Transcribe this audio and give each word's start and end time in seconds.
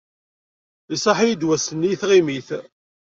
Iṣaḥ-iyi-d 0.95 1.41
wass-nni 1.47 1.89
i 1.93 1.99
tɣimit. 2.01 2.49